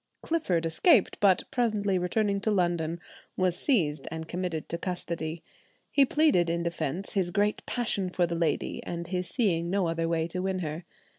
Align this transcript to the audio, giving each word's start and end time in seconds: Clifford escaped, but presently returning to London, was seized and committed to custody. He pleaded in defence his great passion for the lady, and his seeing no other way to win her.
Clifford 0.23 0.65
escaped, 0.65 1.19
but 1.19 1.43
presently 1.51 1.99
returning 1.99 2.41
to 2.41 2.49
London, 2.49 2.99
was 3.37 3.55
seized 3.55 4.07
and 4.09 4.27
committed 4.27 4.67
to 4.67 4.79
custody. 4.79 5.43
He 5.91 6.05
pleaded 6.05 6.49
in 6.49 6.63
defence 6.63 7.13
his 7.13 7.29
great 7.29 7.63
passion 7.67 8.09
for 8.09 8.25
the 8.25 8.33
lady, 8.33 8.81
and 8.83 9.05
his 9.05 9.27
seeing 9.29 9.69
no 9.69 9.87
other 9.87 10.09
way 10.09 10.25
to 10.29 10.41
win 10.41 10.57
her. 10.57 10.85